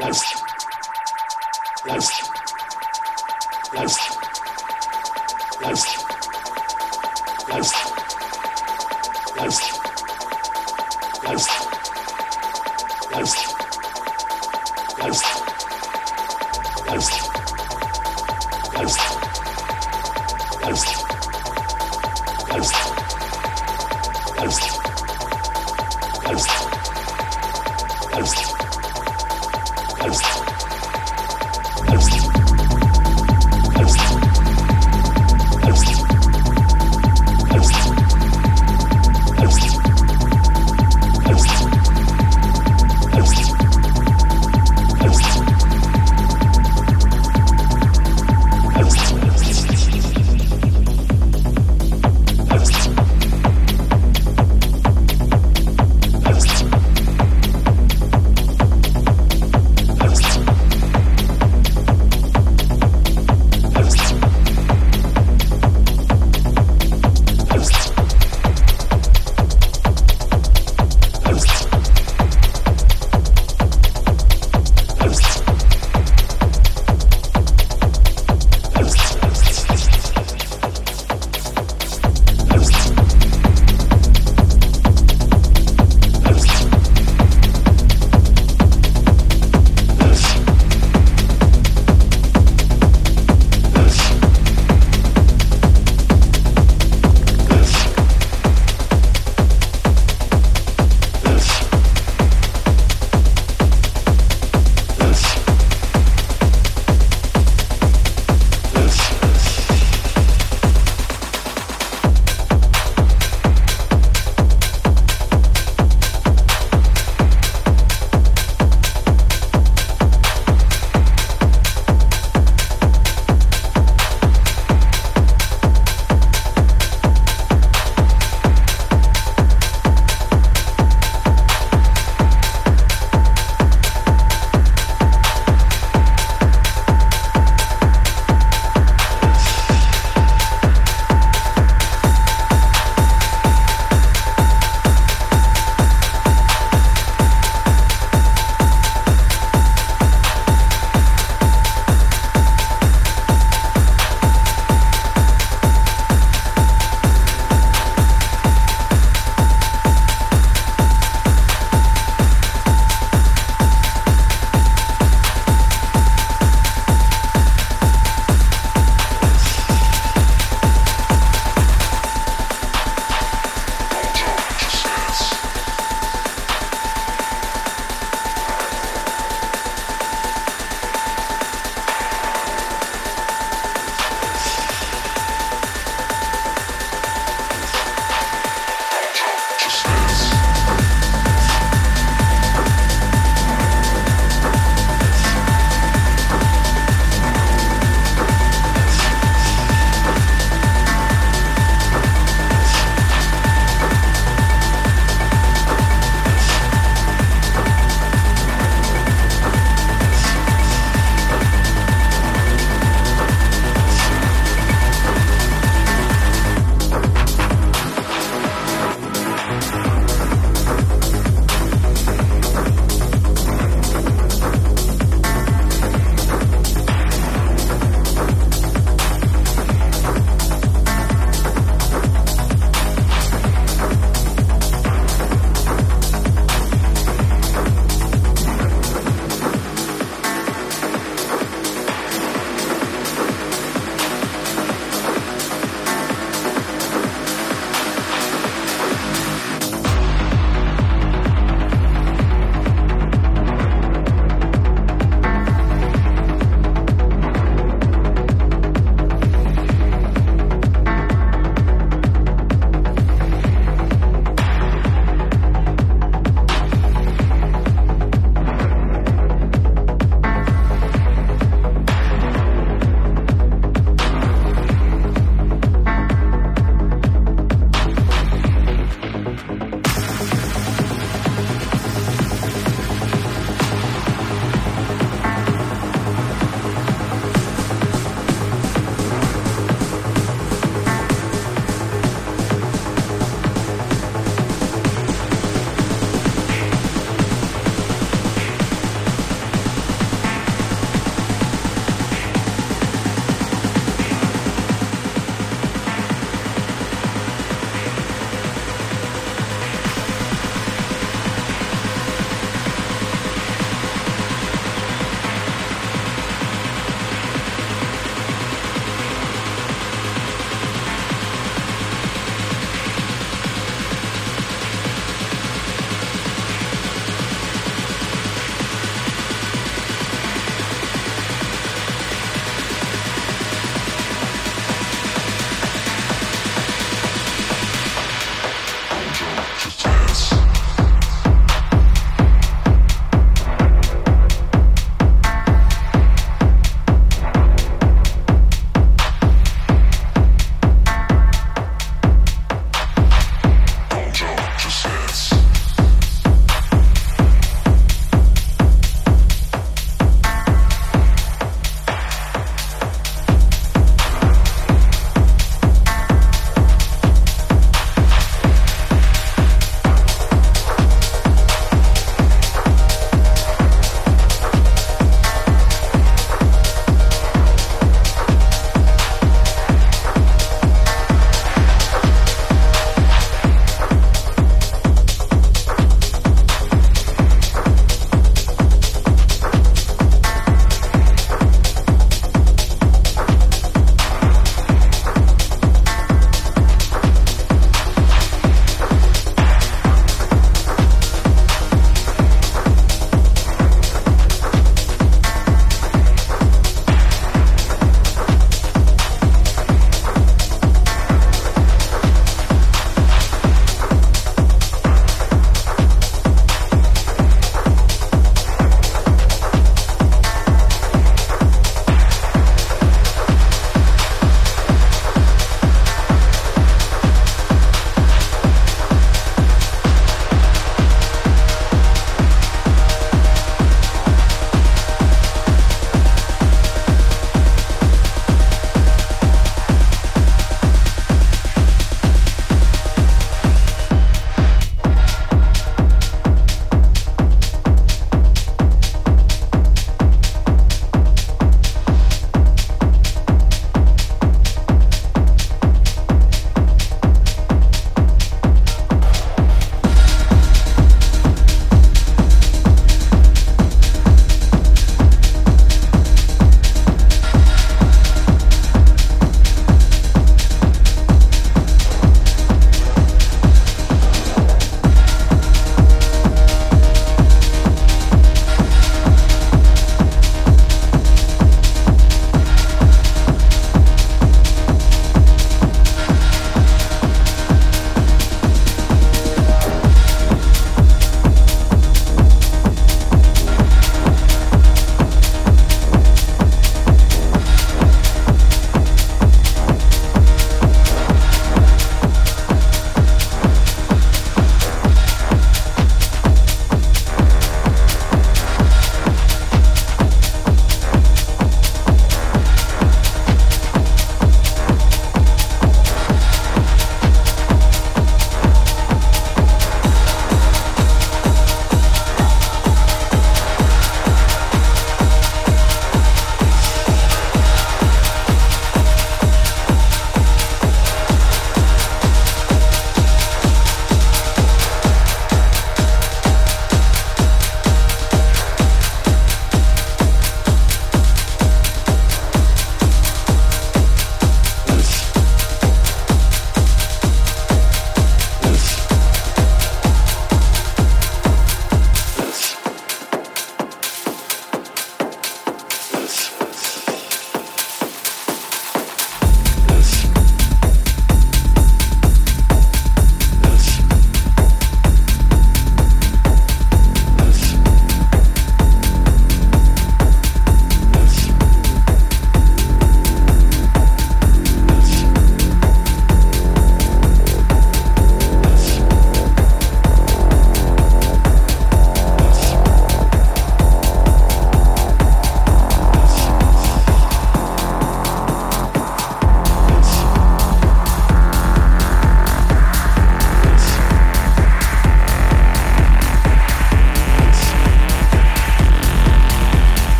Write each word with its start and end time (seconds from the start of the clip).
Let's 0.00 0.32
go. 0.34 0.39